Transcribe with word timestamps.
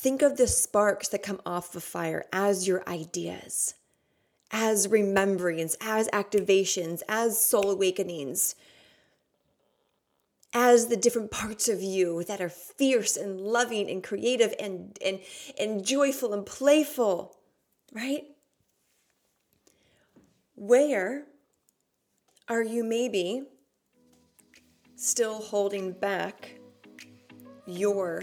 Think 0.00 0.22
of 0.22 0.38
the 0.38 0.46
sparks 0.46 1.08
that 1.08 1.22
come 1.22 1.42
off 1.44 1.72
the 1.72 1.80
fire 1.82 2.24
as 2.32 2.66
your 2.66 2.82
ideas, 2.88 3.74
as 4.50 4.88
remembrance, 4.88 5.76
as 5.78 6.08
activations, 6.08 7.02
as 7.06 7.38
soul 7.44 7.70
awakenings, 7.70 8.54
as 10.54 10.86
the 10.86 10.96
different 10.96 11.30
parts 11.30 11.68
of 11.68 11.82
you 11.82 12.24
that 12.24 12.40
are 12.40 12.48
fierce 12.48 13.14
and 13.14 13.42
loving 13.42 13.90
and 13.90 14.02
creative 14.02 14.54
and, 14.58 14.96
and, 15.04 15.20
and 15.60 15.84
joyful 15.84 16.32
and 16.32 16.46
playful, 16.46 17.36
right? 17.92 18.24
Where 20.54 21.24
are 22.48 22.62
you 22.62 22.84
maybe 22.84 23.42
still 24.96 25.42
holding 25.42 25.92
back 25.92 26.58
your 27.66 28.22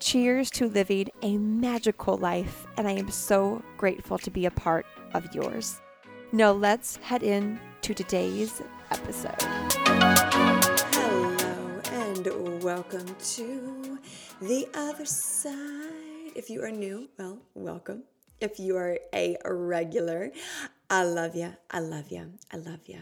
Cheers 0.00 0.52
to 0.52 0.68
living 0.68 1.08
a 1.22 1.36
magical 1.38 2.16
life, 2.16 2.68
and 2.76 2.86
I 2.86 2.92
am 2.92 3.10
so 3.10 3.60
grateful 3.76 4.16
to 4.18 4.30
be 4.30 4.46
a 4.46 4.50
part 4.50 4.86
of 5.12 5.34
yours. 5.34 5.80
Now, 6.30 6.52
let's 6.52 6.98
head 6.98 7.24
in 7.24 7.58
to 7.82 7.94
today's 7.94 8.62
episode. 8.92 9.42
Hello, 10.94 11.80
and 11.92 12.62
welcome 12.62 13.06
to 13.34 13.98
the 14.40 14.68
other 14.72 15.04
side. 15.04 16.30
If 16.36 16.48
you 16.48 16.62
are 16.62 16.70
new, 16.70 17.08
well, 17.18 17.40
welcome. 17.54 18.04
If 18.40 18.60
you 18.60 18.76
are 18.76 19.00
a 19.12 19.36
regular, 19.44 20.30
I 20.88 21.02
love 21.02 21.34
you. 21.34 21.54
I 21.72 21.80
love 21.80 22.12
you. 22.12 22.34
I 22.52 22.56
love 22.58 22.86
you. 22.86 23.00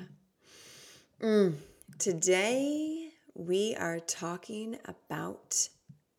Mm. 1.20 1.56
Today, 1.98 3.10
we 3.34 3.74
are 3.74 4.00
talking 4.00 4.78
about 4.86 5.68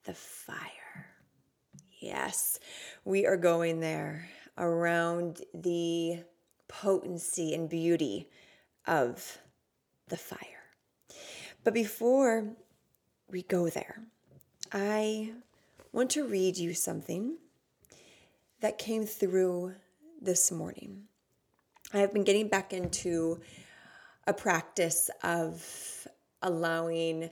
the 0.08 0.14
fire. 0.14 1.12
Yes, 2.00 2.60
we 3.04 3.26
are 3.26 3.36
going 3.36 3.82
there 3.82 4.30
around 4.58 5.42
the 5.54 6.24
potency 6.70 7.54
and 7.54 7.70
beauty 7.70 8.30
of 8.88 9.38
the 10.08 10.16
fire. 10.16 10.40
But 11.66 11.74
before 11.74 12.56
we 13.30 13.44
go 13.44 13.70
there, 13.70 14.02
I 14.72 15.34
want 15.92 16.10
to 16.12 16.26
read 16.26 16.58
you 16.58 16.74
something 16.74 17.36
that 18.62 18.78
came 18.78 19.06
through 19.06 19.76
this 20.22 20.52
morning. 20.52 21.04
I 21.94 21.98
have 21.98 22.14
been 22.14 22.24
getting 22.24 22.48
back 22.48 22.72
into 22.72 23.42
a 24.26 24.34
practice 24.34 25.10
of 25.22 26.08
allowing 26.42 27.30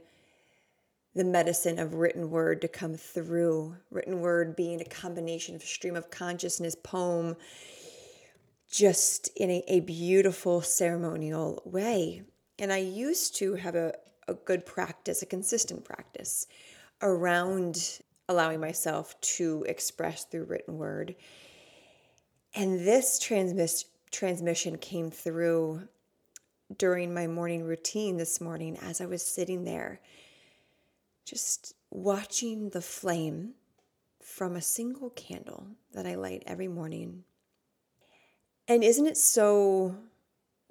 the 1.16 1.24
medicine 1.24 1.80
of 1.80 1.96
written 1.96 2.30
word 2.30 2.62
to 2.62 2.68
come 2.68 2.96
through. 2.96 3.76
Written 3.90 4.20
word 4.20 4.56
being 4.56 4.81
a 4.81 4.86
combination 4.86 5.56
of 5.56 5.64
stream 5.64 5.96
of 5.96 6.12
consciousness, 6.12 6.76
poem, 6.76 7.36
just 8.70 9.30
in 9.38 9.50
a, 9.50 9.64
a 9.68 9.80
beautiful 9.80 10.62
ceremonial 10.62 11.62
way. 11.66 12.24
And 12.59 12.72
I 12.72 12.78
used 12.78 13.36
to 13.38 13.56
have 13.56 13.75
a, 13.75 13.94
a 14.28 14.34
good 14.34 14.66
practice, 14.66 15.22
a 15.22 15.25
consistent 15.25 15.86
practice 15.86 16.48
around 17.02 18.00
allowing 18.28 18.59
myself 18.59 19.20
to 19.22 19.66
express 19.68 20.25
through 20.25 20.46
written 20.46 20.78
word. 20.78 21.16
And 22.56 22.80
this 22.80 23.20
transmis- 23.20 23.86
transmission 24.12 24.78
came 24.78 25.12
through 25.12 25.88
during 26.78 27.14
my 27.14 27.28
morning 27.28 27.64
routine 27.64 28.18
this 28.18 28.42
morning 28.42 28.78
as 28.81 29.00
I 29.00 29.06
was 29.06 29.22
sitting 29.22 29.64
there, 29.66 30.00
just 31.25 31.74
watching 31.91 32.69
the 32.69 32.81
flame 32.81 33.56
from 34.22 34.56
a 34.56 34.62
single 34.62 35.09
candle 35.09 35.68
that 35.94 36.06
I 36.06 36.16
light 36.16 36.44
every 36.46 36.68
morning. 36.68 37.24
And 38.68 38.84
isn't 38.84 39.06
it 39.06 39.18
so 39.18 39.97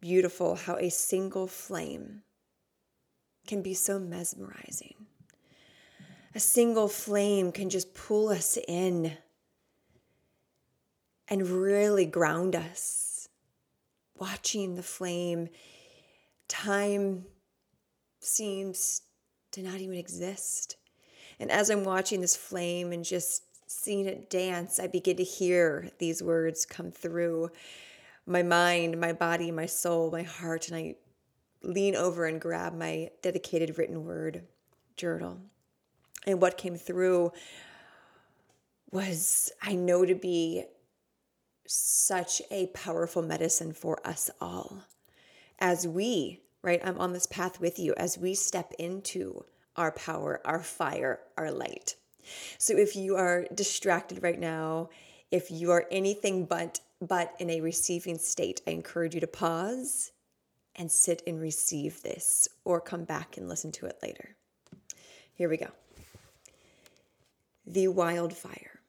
beautiful 0.01 0.57
how 0.57 0.77
a 0.77 0.91
single 0.91 1.47
flame 1.47 2.23
can 3.47 3.63
be 3.63 3.75
so 3.75 3.99
mesmerizing? 3.99 4.95
a 6.35 6.41
single 6.41 6.89
flame 6.89 7.53
can 7.53 7.71
just 7.71 7.95
pull 7.95 8.29
us 8.29 8.59
in 8.67 9.17
and 11.29 11.49
really 11.49 12.07
ground 12.07 12.57
us. 12.57 13.29
Watching 14.19 14.75
the 14.75 14.83
flame, 14.83 15.49
time 16.49 17.25
seems 18.21 19.03
to 19.55 19.63
not 19.63 19.81
even 19.81 19.97
exist. 19.97 20.77
And 21.39 21.51
as 21.51 21.71
I'm 21.71 21.85
watching 21.85 22.21
this 22.21 22.37
flame 22.37 22.93
and 22.93 23.05
just 23.05 23.43
seeing 23.67 24.07
it 24.07 24.31
dance, 24.31 24.79
I 24.79 24.87
begin 24.87 25.17
to 25.17 25.25
hear 25.25 25.91
these 25.99 26.23
words 26.23 26.67
come 26.67 26.91
through 26.91 27.51
my 28.27 28.43
mind, 28.43 29.01
my 29.01 29.13
body, 29.13 29.51
my 29.51 29.67
soul, 29.67 30.11
my 30.11 30.23
heart, 30.23 30.69
and 30.69 30.77
I 30.77 30.95
lean 31.63 31.95
over 31.95 32.27
and 32.27 32.41
grab 32.41 32.75
my 32.75 33.11
dedicated 33.23 33.79
written 33.79 34.05
word 34.05 34.45
journal. 34.97 35.39
And 36.27 36.41
what 36.41 36.59
came 36.59 36.77
through 36.77 37.33
was, 38.91 39.53
I 39.63 39.75
know, 39.75 40.05
to 40.05 40.15
be 40.15 40.65
such 41.67 42.43
a 42.51 42.67
powerful 42.69 43.23
medicine 43.23 43.73
for 43.73 44.05
us 44.07 44.31
all. 44.41 44.85
As 45.59 45.87
we, 45.87 46.41
right, 46.65 46.81
I'm 46.83 46.99
on 46.99 47.13
this 47.13 47.27
path 47.27 47.61
with 47.61 47.79
you, 47.79 47.95
as 47.97 48.19
we 48.19 48.35
step 48.35 48.73
into 48.79 49.45
our 49.77 49.93
power, 49.93 50.41
our 50.45 50.63
fire, 50.63 51.21
our 51.37 51.51
light. 51.51 51.97
So 52.59 52.77
if 52.77 52.97
you 52.97 53.17
are 53.17 53.47
distracted 53.55 54.23
right 54.23 54.39
now, 54.39 54.89
if 55.31 55.51
you 55.51 55.71
are 55.71 55.87
anything 55.91 56.47
but 56.47 56.81
but 57.01 57.35
in 57.39 57.51
a 57.51 57.61
receiving 57.61 58.17
state, 58.17 58.63
I 58.67 58.71
encourage 58.71 59.15
you 59.15 59.21
to 59.21 59.27
pause 59.27 60.13
and 60.75 60.91
sit 60.91 61.23
and 61.27 61.39
receive 61.39 62.03
this 62.03 62.49
or 62.65 62.81
come 62.81 63.05
back 63.05 63.37
and 63.37 63.47
listen 63.47 63.73
to 63.73 63.87
it 63.87 63.99
later. 64.03 64.37
Here 65.35 65.49
we 65.49 65.59
go 65.59 65.69
the 67.67 67.89
wildfire. 67.89 68.81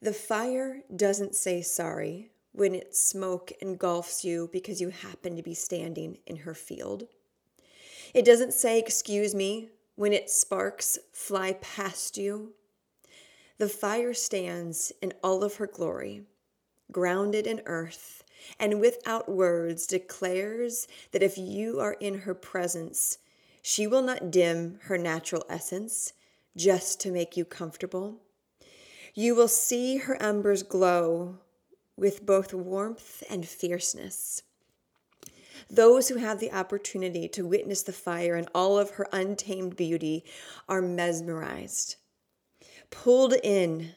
The 0.00 0.12
fire 0.12 0.82
doesn't 0.94 1.34
say 1.34 1.62
sorry 1.62 2.31
when 2.52 2.74
its 2.74 3.00
smoke 3.00 3.50
engulfs 3.60 4.24
you 4.24 4.48
because 4.52 4.80
you 4.80 4.90
happen 4.90 5.36
to 5.36 5.42
be 5.42 5.54
standing 5.54 6.18
in 6.26 6.36
her 6.36 6.54
field. 6.54 7.04
It 8.14 8.24
doesn't 8.24 8.52
say 8.52 8.78
excuse 8.78 9.34
me 9.34 9.70
when 9.94 10.12
its 10.12 10.38
sparks 10.38 10.98
fly 11.12 11.54
past 11.54 12.18
you. 12.18 12.52
The 13.58 13.68
fire 13.68 14.14
stands 14.14 14.92
in 15.00 15.12
all 15.22 15.42
of 15.42 15.56
her 15.56 15.66
glory, 15.66 16.22
grounded 16.90 17.46
in 17.46 17.62
earth, 17.66 18.24
and 18.58 18.80
without 18.80 19.30
words 19.30 19.86
declares 19.86 20.88
that 21.12 21.22
if 21.22 21.38
you 21.38 21.80
are 21.80 21.96
in 22.00 22.20
her 22.20 22.34
presence, 22.34 23.18
she 23.62 23.86
will 23.86 24.02
not 24.02 24.30
dim 24.30 24.78
her 24.82 24.98
natural 24.98 25.44
essence 25.48 26.12
just 26.56 27.00
to 27.00 27.10
make 27.10 27.36
you 27.36 27.44
comfortable. 27.44 28.20
You 29.14 29.34
will 29.34 29.48
see 29.48 29.98
her 29.98 30.20
embers 30.20 30.62
glow 30.62 31.38
with 31.96 32.26
both 32.26 32.54
warmth 32.54 33.22
and 33.28 33.46
fierceness. 33.46 34.42
Those 35.70 36.08
who 36.08 36.16
have 36.16 36.40
the 36.40 36.52
opportunity 36.52 37.28
to 37.28 37.46
witness 37.46 37.82
the 37.82 37.92
fire 37.92 38.34
and 38.34 38.48
all 38.54 38.78
of 38.78 38.90
her 38.90 39.06
untamed 39.12 39.76
beauty 39.76 40.24
are 40.68 40.82
mesmerized, 40.82 41.96
pulled 42.90 43.34
in, 43.42 43.94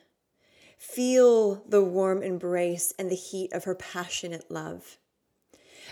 Feel 0.77 1.63
the 1.67 1.83
warm 1.83 2.21
embrace 2.21 2.93
and 2.99 3.09
the 3.09 3.15
heat 3.15 3.51
of 3.53 3.63
her 3.63 3.75
passionate 3.75 4.51
love. 4.51 4.97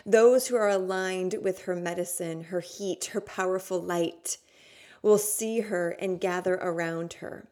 Those 0.06 0.48
who 0.48 0.56
are 0.56 0.70
aligned 0.70 1.36
with 1.42 1.64
her 1.64 1.76
medicine, 1.76 2.46
her 2.46 2.60
heat, 2.60 3.06
her 3.06 3.22
powerful 3.22 3.82
light, 3.82 4.38
will 5.02 5.18
see 5.18 5.62
her 5.62 5.92
and 5.92 6.22
gather 6.22 6.56
around 6.56 7.14
her, 7.14 7.50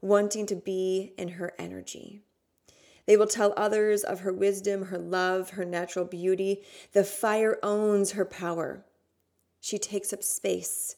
wanting 0.00 0.46
to 0.46 0.54
be 0.54 1.12
in 1.16 1.28
her 1.30 1.54
energy. 1.58 2.22
They 3.06 3.16
will 3.16 3.26
tell 3.26 3.54
others 3.56 4.02
of 4.02 4.20
her 4.20 4.32
wisdom, 4.32 4.86
her 4.86 4.98
love, 4.98 5.50
her 5.50 5.64
natural 5.64 6.04
beauty. 6.04 6.62
The 6.92 7.04
fire 7.04 7.58
owns 7.62 8.12
her 8.12 8.24
power. 8.24 8.84
She 9.60 9.78
takes 9.78 10.12
up 10.12 10.22
space, 10.22 10.96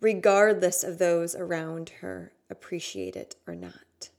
regardless 0.00 0.84
of 0.84 0.98
those 0.98 1.34
around 1.34 1.90
her 2.00 2.32
appreciate 2.50 3.16
it 3.16 3.36
or 3.46 3.54
not. 3.54 4.10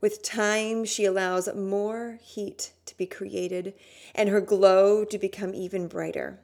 With 0.00 0.22
time, 0.22 0.84
she 0.84 1.04
allows 1.04 1.54
more 1.54 2.18
heat 2.22 2.72
to 2.86 2.96
be 2.96 3.06
created 3.06 3.74
and 4.14 4.28
her 4.28 4.40
glow 4.40 5.04
to 5.04 5.18
become 5.18 5.54
even 5.54 5.88
brighter, 5.88 6.40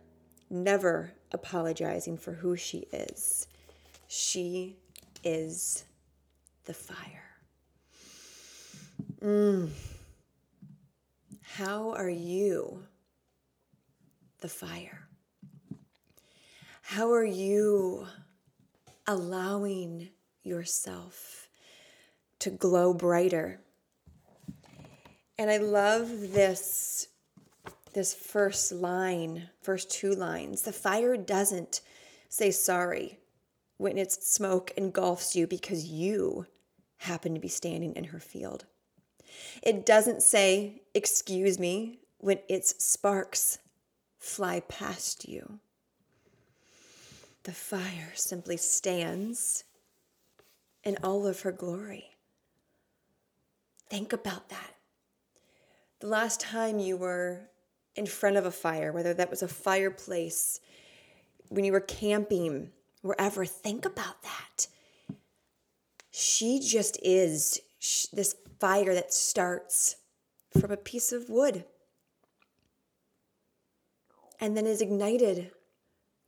never 0.50 1.12
apologizing 1.32 2.18
for 2.18 2.34
who 2.34 2.54
she 2.54 2.86
is. 2.92 3.46
She 4.06 4.76
is 5.24 5.84
the 6.66 6.74
fire. 6.74 7.25
Mm. 9.26 9.70
How 11.42 11.90
are 11.94 12.08
you 12.08 12.84
the 14.38 14.48
fire? 14.48 15.08
How 16.82 17.10
are 17.10 17.24
you 17.24 18.06
allowing 19.04 20.10
yourself 20.44 21.48
to 22.38 22.50
glow 22.50 22.94
brighter? 22.94 23.58
And 25.36 25.50
I 25.50 25.56
love 25.56 26.08
this 26.08 27.08
this 27.94 28.14
first 28.14 28.70
line, 28.70 29.48
first 29.60 29.90
two 29.90 30.12
lines. 30.12 30.62
The 30.62 30.72
fire 30.72 31.16
doesn't 31.16 31.80
say 32.28 32.52
sorry 32.52 33.18
when 33.76 33.98
its 33.98 34.30
smoke 34.30 34.72
engulfs 34.76 35.34
you 35.34 35.48
because 35.48 35.86
you 35.86 36.46
happen 36.98 37.34
to 37.34 37.40
be 37.40 37.48
standing 37.48 37.96
in 37.96 38.04
her 38.04 38.20
field. 38.20 38.66
It 39.62 39.86
doesn't 39.86 40.22
say, 40.22 40.82
excuse 40.94 41.58
me, 41.58 42.00
when 42.18 42.38
its 42.48 42.82
sparks 42.82 43.58
fly 44.18 44.60
past 44.60 45.28
you. 45.28 45.60
The 47.44 47.52
fire 47.52 48.12
simply 48.14 48.56
stands 48.56 49.64
in 50.82 50.96
all 51.02 51.26
of 51.26 51.42
her 51.42 51.52
glory. 51.52 52.10
Think 53.88 54.12
about 54.12 54.48
that. 54.48 54.74
The 56.00 56.08
last 56.08 56.40
time 56.40 56.78
you 56.78 56.96
were 56.96 57.48
in 57.94 58.06
front 58.06 58.36
of 58.36 58.44
a 58.44 58.50
fire, 58.50 58.92
whether 58.92 59.14
that 59.14 59.30
was 59.30 59.42
a 59.42 59.48
fireplace, 59.48 60.60
when 61.48 61.64
you 61.64 61.72
were 61.72 61.80
camping, 61.80 62.70
wherever, 63.02 63.44
think 63.44 63.84
about 63.84 64.22
that. 64.22 64.66
She 66.10 66.60
just 66.60 66.98
is 67.02 67.60
this 68.12 68.34
fire 68.58 68.94
that 68.94 69.12
starts 69.12 69.96
from 70.58 70.70
a 70.70 70.76
piece 70.76 71.12
of 71.12 71.28
wood 71.28 71.64
and 74.40 74.56
then 74.56 74.66
is 74.66 74.80
ignited 74.80 75.50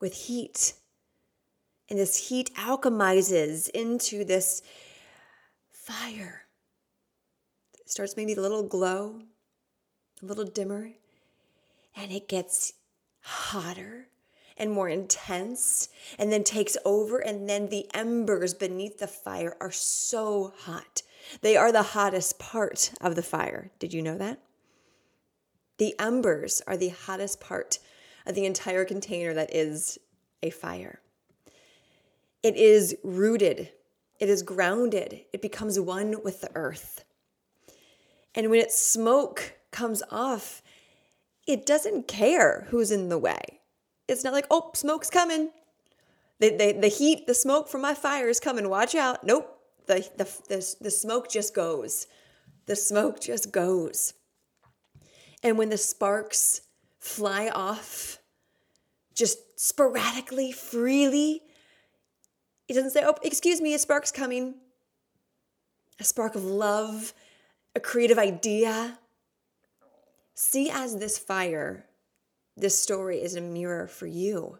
with 0.00 0.14
heat. 0.14 0.75
And 1.88 1.98
this 1.98 2.28
heat 2.28 2.54
alchemizes 2.54 3.69
into 3.70 4.25
this 4.25 4.62
fire. 5.70 6.44
It 7.78 7.90
starts 7.90 8.16
maybe 8.16 8.34
a 8.34 8.40
little 8.40 8.62
glow, 8.62 9.22
a 10.22 10.26
little 10.26 10.44
dimmer, 10.44 10.90
and 11.96 12.12
it 12.12 12.28
gets 12.28 12.74
hotter 13.20 14.08
and 14.56 14.70
more 14.72 14.88
intense 14.88 15.88
and 16.19 16.32
then 16.32 16.44
takes 16.44 16.76
over. 16.84 17.19
And 17.19 17.48
then 17.48 17.69
the 17.69 17.86
embers 17.94 18.54
beneath 18.54 18.98
the 18.98 19.06
fire 19.06 19.56
are 19.60 19.72
so 19.72 20.52
hot 20.58 21.02
they 21.40 21.56
are 21.56 21.72
the 21.72 21.82
hottest 21.82 22.38
part 22.38 22.92
of 23.00 23.14
the 23.14 23.22
fire. 23.22 23.70
Did 23.78 23.92
you 23.92 24.02
know 24.02 24.19
that? 24.19 24.40
The 25.78 25.94
embers 25.98 26.62
are 26.66 26.76
the 26.76 26.88
hottest 26.88 27.40
part 27.40 27.78
of 28.26 28.34
the 28.34 28.44
entire 28.44 28.84
container 28.84 29.32
that 29.34 29.54
is 29.54 29.98
a 30.42 30.50
fire. 30.50 31.00
It 32.42 32.56
is 32.56 32.96
rooted, 33.02 33.70
it 34.20 34.28
is 34.28 34.42
grounded, 34.42 35.25
it 35.32 35.42
becomes 35.42 35.78
one 35.78 36.16
with 36.22 36.40
the 36.40 36.50
earth. 36.54 37.04
And 38.34 38.50
when 38.50 38.60
its 38.60 38.81
smoke 38.81 39.54
comes 39.70 40.02
off, 40.10 40.62
it 41.46 41.64
doesn't 41.64 42.08
care 42.08 42.66
who's 42.70 42.90
in 42.90 43.08
the 43.08 43.19
way. 43.19 43.60
It's 44.06 44.24
not 44.24 44.32
like, 44.32 44.46
oh, 44.50 44.70
smoke's 44.74 45.10
coming. 45.10 45.50
The, 46.40 46.50
the, 46.50 46.78
the 46.81 46.88
heat, 46.88 47.26
the 47.26 47.34
smoke 47.34 47.69
from 47.69 47.82
my 47.82 47.94
fire 47.94 48.28
is 48.28 48.38
coming. 48.38 48.69
Watch 48.69 48.94
out. 48.94 49.24
Nope 49.24 49.57
the, 49.88 50.08
the, 50.17 50.25
the, 50.49 50.76
the 50.82 50.90
smoke 50.90 51.29
just 51.29 51.55
goes. 51.55 52.06
The 52.67 52.76
smoke 52.76 53.20
just 53.20 53.50
goes. 53.50 54.14
And 55.43 55.58
when 55.58 55.70
the 55.70 55.79
sparks 55.79 56.61
fly 57.00 57.49
off, 57.49 58.19
just 59.14 59.58
sporadically, 59.58 60.52
freely, 60.52 61.43
it 62.69 62.75
doesn't 62.75 62.90
say, 62.90 63.02
oh, 63.05 63.17
excuse 63.23 63.61
me, 63.61 63.75
a 63.75 63.79
spark's 63.79 64.12
coming. 64.12 64.55
A 65.99 66.05
spark 66.05 66.34
of 66.34 66.44
love, 66.44 67.12
a 67.75 67.81
creative 67.81 68.19
idea. 68.19 68.99
See 70.34 70.70
as 70.70 70.99
this 70.99 71.19
fire, 71.19 71.87
this 72.56 72.81
story 72.81 73.23
is 73.23 73.34
a 73.34 73.41
mirror 73.41 73.88
for 73.88 74.06
you. 74.06 74.58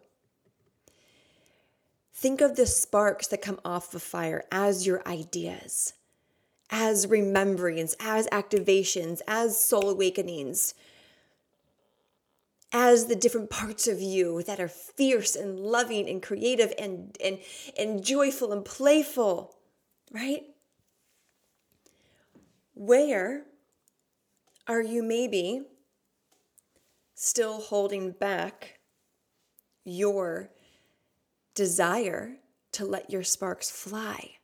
Think 2.19 2.41
of 2.41 2.57
the 2.57 2.65
sparks 2.65 3.27
that 3.27 3.41
come 3.41 3.61
off 3.63 3.91
the 3.91 3.99
fire 4.01 4.43
as 4.51 4.85
your 4.85 5.01
ideas, 5.07 5.93
as 6.69 7.07
remembrance, 7.07 7.95
as 7.97 8.27
activations, 8.27 9.21
as 9.25 9.57
soul 9.63 9.89
awakenings, 9.89 10.73
as 12.73 13.05
the 13.05 13.15
different 13.15 13.49
parts 13.49 13.87
of 13.87 14.01
you 14.01 14.43
that 14.43 14.59
are 14.59 14.67
fierce 14.67 15.33
and 15.33 15.61
loving 15.61 16.09
and 16.09 16.21
creative 16.21 16.73
and, 16.77 17.15
and, 17.23 17.39
and 17.79 18.03
joyful 18.03 18.51
and 18.51 18.65
playful, 18.65 19.55
right? 20.11 20.43
Where 22.73 23.43
are 24.67 24.81
you 24.81 25.03
maybe 25.03 25.61
still 27.15 27.61
holding 27.61 28.11
back 28.11 28.79
your 29.85 30.49
desire 31.59 32.37
to 32.71 32.85
let 32.85 33.09
your 33.09 33.21
sparks 33.21 33.69
fly? 33.69 34.35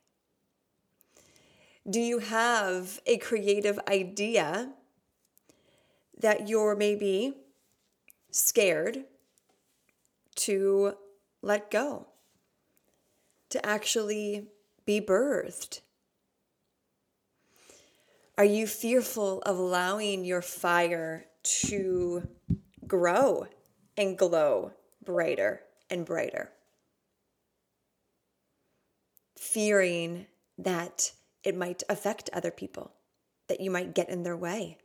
Do 1.88 1.98
you 1.98 2.18
have 2.18 3.00
a 3.06 3.16
creative 3.16 3.78
idea 3.88 4.74
that 6.20 6.46
you're 6.46 6.76
maybe 6.76 7.32
scared 8.30 9.04
to 10.34 10.92
let 11.40 11.70
go, 11.70 12.06
to 13.48 13.64
actually 13.64 14.48
be 14.84 15.00
birthed? 15.00 15.80
Are 18.36 18.44
you 18.44 18.66
fearful 18.66 19.40
of 19.46 19.56
allowing 19.56 20.26
your 20.26 20.42
fire 20.42 21.24
to 21.64 22.28
grow 22.86 23.46
and 23.96 24.18
glow 24.18 24.72
brighter 25.02 25.62
and 25.88 26.04
brighter? 26.04 26.52
Fearing 29.56 30.26
that 30.58 31.12
it 31.42 31.56
might 31.56 31.82
affect 31.88 32.28
other 32.30 32.50
people, 32.50 32.92
that 33.48 33.58
you 33.58 33.70
might 33.70 33.94
get 33.94 34.10
in 34.10 34.22
their 34.22 34.36
way, 34.36 34.76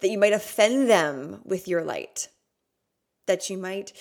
that 0.00 0.10
you 0.10 0.18
might 0.18 0.32
offend 0.32 0.90
them 0.90 1.40
with 1.44 1.68
your 1.68 1.84
light, 1.84 2.26
that 3.26 3.48
you 3.48 3.56
might 3.56 3.92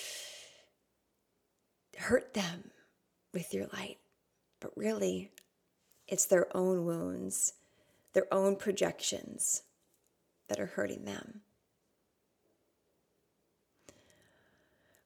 hurt 1.95 2.33
them 2.33 2.71
with 3.35 3.53
your 3.53 3.67
light. 3.71 3.97
But 4.59 4.75
really, 4.75 5.29
it's 6.07 6.25
their 6.25 6.47
own 6.57 6.85
wounds, 6.85 7.53
their 8.13 8.25
own 8.33 8.55
projections 8.55 9.61
that 10.47 10.59
are 10.59 10.73
hurting 10.73 11.05
them. 11.05 11.41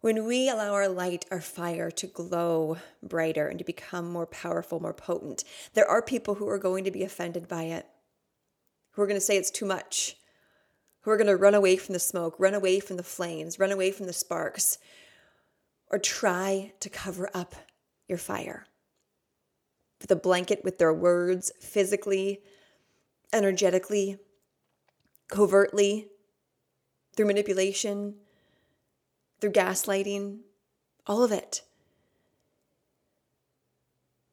When 0.04 0.26
we 0.26 0.50
allow 0.50 0.74
our 0.74 0.90
light, 0.90 1.24
our 1.32 1.40
fire 1.40 1.90
to 1.90 2.08
glow 2.08 2.76
brighter 3.02 3.48
and 3.48 3.58
to 3.60 3.64
become 3.64 4.12
more 4.12 4.26
powerful, 4.26 4.82
more 4.82 4.94
potent, 4.94 5.46
there 5.76 5.88
are 5.88 6.02
people 6.02 6.36
who 6.36 6.50
are 6.50 6.58
going 6.58 6.84
to 6.84 6.92
be 6.92 7.04
offended 7.04 7.48
by 7.48 7.64
it, 7.64 7.86
who 8.92 9.02
are 9.02 9.08
going 9.08 9.16
to 9.16 9.26
say 9.26 9.38
it's 9.38 9.50
too 9.50 9.66
much, 9.66 10.18
who 11.04 11.12
are 11.12 11.16
going 11.16 11.28
to 11.28 11.38
run 11.38 11.56
away 11.56 11.78
from 11.78 11.94
the 11.94 12.00
smoke, 12.00 12.36
run 12.38 12.54
away 12.54 12.82
from 12.82 12.98
the 12.98 13.02
flames, 13.02 13.60
run 13.60 13.72
away 13.72 13.92
from 13.92 14.06
the 14.06 14.12
sparks, 14.12 14.78
or 15.90 16.00
try 16.00 16.74
to 16.82 16.90
cover 16.90 17.30
up 17.34 17.56
your 18.10 18.18
fire. 18.18 18.66
With 20.02 20.12
a 20.12 20.18
blanket 20.18 20.66
with 20.66 20.80
their 20.80 20.94
words 20.94 21.50
physically, 21.62 22.42
energetically, 23.32 24.18
covertly, 25.30 26.10
through 27.16 27.28
manipulation, 27.28 28.16
through 29.44 29.52
gaslighting, 29.52 30.38
all 31.06 31.22
of 31.22 31.34
it. 31.34 31.64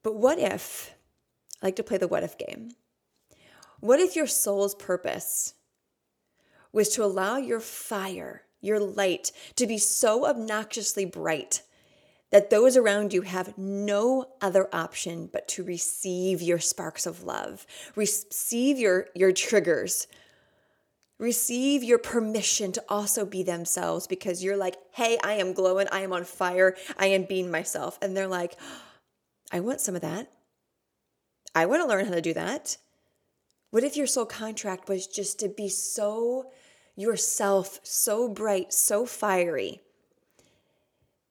But 0.05 0.15
what 0.15 0.39
if, 0.39 0.95
I 1.61 1.67
like 1.67 1.75
to 1.77 1.83
play 1.83 1.99
the 1.99 2.07
what 2.07 2.23
if 2.23 2.39
game. 2.39 2.77
What 3.81 3.99
if 3.99 4.15
your 4.15 4.29
soul's 4.29 4.77
purpose 4.77 5.55
was 6.73 6.91
to 6.91 7.03
allow 7.03 7.39
your 7.39 7.59
fire, 7.59 8.43
your 8.61 8.79
light, 8.79 9.33
to 9.57 9.67
be 9.67 9.79
so 9.79 10.27
obnoxiously 10.27 11.07
bright 11.07 11.63
that 12.31 12.51
those 12.51 12.77
around 12.77 13.13
you 13.13 13.23
have 13.23 13.59
no 13.59 14.27
other 14.41 14.69
option 14.73 15.29
but 15.33 15.49
to 15.49 15.65
receive 15.65 16.41
your 16.41 16.61
sparks 16.61 17.05
of 17.05 17.25
love, 17.25 17.67
receive 17.97 18.79
your, 18.79 19.09
your 19.17 19.33
triggers, 19.33 20.07
receive 21.21 21.85
your 21.85 21.99
permission 21.99 22.73
to 22.73 22.85
also 22.89 23.25
be 23.25 23.45
themselves 23.45 24.09
because 24.09 24.43
you're 24.43 24.57
like, 24.57 24.77
hey, 24.93 25.19
I 25.23 25.35
am 25.35 25.53
glowing, 25.53 25.87
I 25.93 26.01
am 26.01 26.13
on 26.13 26.25
fire, 26.25 26.77
I 26.99 27.07
am 27.07 27.23
being 27.25 27.51
myself. 27.51 27.97
And 28.03 28.17
they're 28.17 28.27
like, 28.27 28.57
I 29.53 29.61
want 29.61 29.81
some 29.81 29.95
of 29.95 30.03
that. 30.03 30.33
I 31.55 31.67
want 31.67 31.83
to 31.83 31.89
learn 31.89 32.07
how 32.07 32.15
to 32.15 32.21
do 32.21 32.35
that. 32.35 32.77
What 33.71 33.85
if 33.85 33.97
your 33.97 34.09
soul 34.09 34.27
contract 34.27 34.89
was 34.89 35.07
just 35.07 35.39
to 35.41 35.49
be 35.49 35.69
so 35.69 36.51
yourself, 36.97 37.79
so 37.85 38.29
bright, 38.29 38.73
so 38.73 39.07
fiery? 39.07 39.81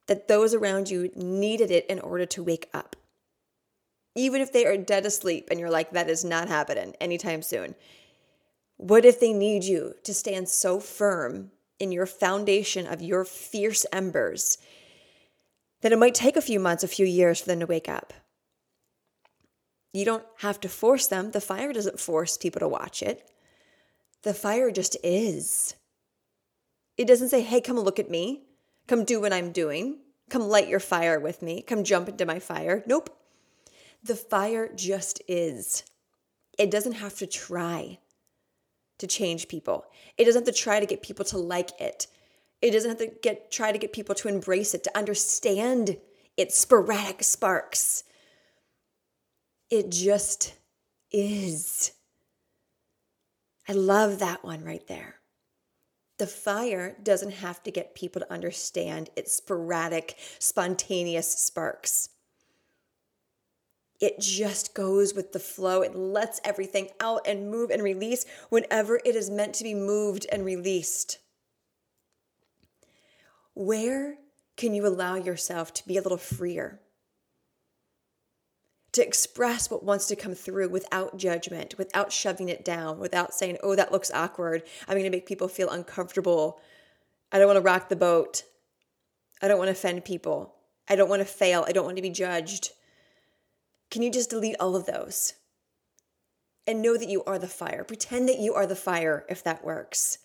that 0.10 0.27
those 0.27 0.55
around 0.55 0.89
you 0.89 1.12
needed 1.15 1.72
it 1.72 1.86
in 1.86 2.00
order 2.00 2.25
to 2.25 2.43
wake 2.43 2.67
up. 2.74 2.96
Even 4.15 4.41
if 4.41 4.51
they 4.51 4.65
are 4.65 4.75
dead 4.75 5.05
asleep 5.05 5.48
and 5.50 5.60
you're 5.60 5.69
like, 5.69 5.91
that 5.91 6.10
is 6.10 6.25
not 6.25 6.50
happening 6.50 6.96
anytime 7.00 7.43
soon. 7.43 7.75
What 8.79 9.03
if 9.03 9.19
they 9.19 9.33
need 9.33 9.65
you 9.65 9.95
to 10.05 10.13
stand 10.13 10.48
so 10.48 10.79
firm 10.79 11.51
in 11.79 11.91
your 11.91 12.05
foundation 12.05 12.88
of 12.88 13.01
your 13.01 13.25
fierce 13.25 13.86
embers 13.91 14.57
that 15.81 15.91
it 15.91 16.00
might 16.00 16.15
take 16.15 16.38
a 16.38 16.41
few 16.41 16.62
months, 16.62 16.81
a 16.81 16.88
few 16.88 17.05
years 17.05 17.41
for 17.41 17.48
them 17.48 17.59
to 17.59 17.65
wake 17.65 17.89
up? 17.89 18.13
You 19.91 20.05
don't 20.05 20.24
have 20.38 20.62
to 20.62 20.69
force 20.69 21.07
them. 21.07 21.31
The 21.31 21.41
fire 21.41 21.74
doesn't 21.74 22.00
force 22.00 22.38
people 22.38 22.62
to 22.62 22.69
watch 22.69 23.03
it. 23.03 23.29
The 24.24 24.33
fire 24.33 24.71
just 24.71 24.95
is. 25.03 25.75
It 26.95 27.05
doesn't 27.05 27.29
say, 27.29 27.41
hey, 27.41 27.59
come 27.59 27.77
look 27.77 28.00
at 28.00 28.09
me. 28.09 28.43
Come 28.88 29.03
do 29.03 29.19
what 29.19 29.33
I'm 29.33 29.51
doing. 29.51 29.98
Come 30.29 30.43
light 30.43 30.69
your 30.69 30.79
fire 30.79 31.19
with 31.19 31.41
me. 31.41 31.62
Come 31.62 31.83
jump 31.83 32.07
into 32.07 32.25
my 32.25 32.39
fire. 32.39 32.81
Nope. 32.88 33.09
The 34.01 34.15
fire 34.15 34.69
just 34.74 35.21
is. 35.27 35.83
It 36.57 36.71
doesn't 36.71 36.93
have 36.93 37.17
to 37.17 37.27
try 37.27 38.00
to 39.00 39.08
change 39.08 39.48
people. 39.48 39.86
It 40.18 40.25
doesn't 40.25 40.46
have 40.46 40.56
to 40.56 40.62
try 40.62 40.79
to 40.79 40.86
get 40.86 41.01
people 41.01 41.25
to 41.25 41.38
like 41.38 41.72
it. 41.79 42.08
It 42.62 42.72
doesn't 42.72 42.89
have 42.89 43.00
to 43.00 43.12
get 43.22 43.51
try 43.51 43.72
to 43.72 43.77
get 43.77 43.94
people 43.94 44.15
to 44.15 44.27
embrace 44.27 44.74
it, 44.74 44.84
to 44.84 44.98
understand 44.98 45.98
its 46.38 46.58
sporadic 46.58 47.24
sparks. 47.24 48.03
It 49.70 49.91
just 49.91 50.56
is. 51.12 51.91
I 53.68 53.74
love 53.74 54.20
that 54.20 54.44
one 54.44 54.63
right 54.63 54.86
there. 54.88 55.15
The 56.18 56.27
fire 56.27 56.98
doesn't 57.01 57.32
have 57.32 57.63
to 57.63 57.72
get 57.72 57.96
people 57.96 58.22
to 58.22 58.34
understand 58.34 59.10
its 59.15 59.34
sporadic, 59.34 60.18
spontaneous 60.39 61.34
sparks. 61.34 62.10
It 64.00 64.20
just 64.20 64.74
goes 64.74 65.13
with 65.13 65.34
the 65.34 65.39
flow. 65.39 65.82
It 65.82 65.96
lets 65.96 66.39
everything 66.44 66.89
out 67.00 67.22
and 67.25 67.51
move 67.51 67.70
and 67.70 67.84
release 67.84 68.25
whenever 68.50 69.01
it 69.03 69.15
is 69.15 69.29
meant 69.29 69.56
to 69.56 69.63
be 69.63 69.74
moved 69.74 70.25
and 70.32 70.46
released. 70.46 71.20
Where 73.53 74.15
can 74.56 74.74
you 74.74 74.88
allow 74.88 75.15
yourself 75.15 75.74
to 75.75 75.88
be 75.88 75.98
a 75.98 76.01
little 76.01 76.18
freer? 76.18 76.79
to 78.91 79.06
express 79.06 79.70
what 79.70 79.84
wants 79.84 80.08
to 80.08 80.15
come 80.15 80.34
through 80.34 80.70
without 80.70 81.18
judgment, 81.18 81.77
without 81.77 82.12
shoving 82.12 82.50
it 82.50 82.65
down, 82.65 83.00
without 83.00 83.34
saying, 83.34 83.58
oh, 83.62 83.75
that 83.75 83.91
looks 83.91 84.12
awkward. 84.12 84.63
I'm 84.88 84.96
going 84.96 85.03
to 85.03 85.10
make 85.10 85.27
people 85.27 85.48
feel 85.48 85.70
uncomfortable. 85.70 86.60
I 87.32 87.38
don't 87.38 87.48
want 87.48 87.58
to 87.58 87.62
rock 87.62 87.89
the 87.89 87.96
boat. 87.96 88.44
I 89.41 89.48
don't 89.48 89.60
want 89.60 89.68
to 89.68 89.74
offend 89.74 90.06
people. 90.06 90.56
I 90.88 90.96
don't 90.96 91.10
want 91.10 91.22
to 91.22 91.25
fail. 91.25 91.65
I 91.68 91.72
don't 91.72 91.86
want 91.86 91.98
to 91.98 92.01
be 92.01 92.10
judged. 92.10 92.72
Can 93.89 94.01
you 94.01 94.12
just 94.12 94.29
delete 94.29 94.55
all 94.60 94.75
of 94.75 94.86
those? 94.86 95.34
And 96.67 96.81
know 96.81 96.98
that 96.98 97.10
you 97.10 97.24
are 97.24 97.39
the 97.39 97.48
fire. 97.48 97.84
Pretend 97.84 98.29
that 98.29 98.39
you 98.39 98.53
are 98.53 98.67
the 98.67 98.75
fire 98.75 99.25
if 99.29 99.43
that 99.43 99.63
works. 99.63 100.19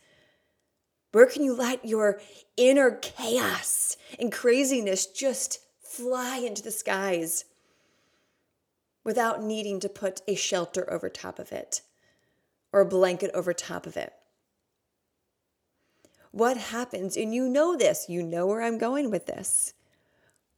Where 1.12 1.26
can 1.26 1.42
you 1.42 1.54
let 1.54 1.84
your 1.84 2.20
inner 2.56 2.90
chaos 2.90 3.96
and 4.18 4.32
craziness 4.32 5.06
just 5.06 5.60
fly 5.80 6.38
into 6.38 6.62
the 6.62 6.70
skies? 6.70 7.44
without 9.04 9.42
needing 9.42 9.78
to 9.80 9.88
put 9.88 10.22
a 10.26 10.34
shelter 10.34 10.90
over 10.90 11.08
top 11.08 11.38
of 11.38 11.52
it 11.52 11.82
or 12.72 12.80
a 12.80 12.86
blanket 12.86 13.30
over 13.34 13.52
top 13.52 13.86
of 13.86 13.96
it. 13.96 14.12
What 16.32 16.56
happens, 16.56 17.16
and 17.16 17.32
you 17.32 17.48
know 17.48 17.76
this, 17.76 18.06
you 18.08 18.22
know 18.22 18.46
where 18.46 18.62
I'm 18.62 18.78
going 18.78 19.10
with 19.10 19.26
this. 19.26 19.74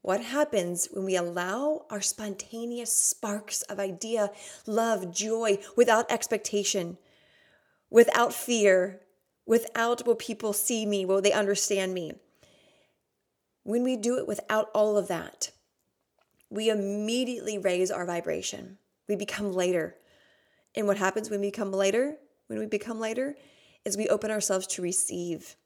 What 0.06 0.20
happens 0.20 0.86
when 0.92 1.04
we 1.04 1.16
allow 1.16 1.84
our 1.90 2.00
spontaneous 2.00 2.92
sparks 2.92 3.62
of 3.62 3.80
idea, 3.80 4.30
love, 4.64 5.12
joy, 5.12 5.58
without 5.76 6.08
expectation, 6.12 6.96
without 7.90 8.32
fear, 8.32 9.00
without 9.46 10.06
will 10.06 10.14
people 10.14 10.52
see 10.52 10.86
me, 10.86 11.04
will 11.04 11.20
they 11.20 11.32
understand 11.32 11.92
me? 11.92 12.12
When 13.64 13.82
we 13.82 13.96
do 13.96 14.16
it 14.16 14.28
without 14.28 14.70
all 14.76 14.96
of 14.96 15.08
that, 15.08 15.50
we 16.50 16.70
immediately 16.70 17.58
raise 17.58 17.90
our 17.90 18.06
vibration. 18.06 18.78
We 19.08 19.16
become 19.16 19.52
lighter. 19.52 19.96
And 20.76 20.86
what 20.86 20.98
happens 20.98 21.30
when 21.30 21.40
we 21.40 21.48
become 21.48 21.72
lighter? 21.72 22.16
When 22.46 22.60
we 22.60 22.66
become 22.66 23.00
lighter, 23.00 23.34
is 23.84 23.96
we 23.96 24.06
open 24.06 24.30
ourselves 24.30 24.68
to 24.68 24.82
receive. 24.82 25.56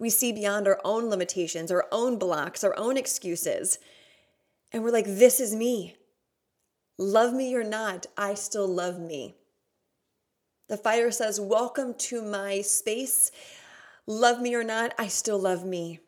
We 0.00 0.08
see 0.08 0.32
beyond 0.32 0.66
our 0.66 0.80
own 0.82 1.10
limitations, 1.10 1.70
our 1.70 1.86
own 1.92 2.18
blocks, 2.18 2.64
our 2.64 2.76
own 2.78 2.96
excuses. 2.96 3.78
And 4.72 4.82
we're 4.82 4.90
like, 4.90 5.04
this 5.04 5.38
is 5.38 5.54
me. 5.54 5.94
Love 6.96 7.34
me 7.34 7.54
or 7.54 7.62
not, 7.62 8.06
I 8.16 8.32
still 8.32 8.66
love 8.66 8.98
me. 8.98 9.34
The 10.68 10.78
fire 10.78 11.10
says, 11.10 11.38
Welcome 11.38 11.94
to 11.94 12.22
my 12.22 12.62
space. 12.62 13.30
Love 14.06 14.40
me 14.40 14.54
or 14.54 14.64
not, 14.64 14.94
I 14.98 15.06
still 15.08 15.38
love 15.38 15.66
me. 15.66 16.00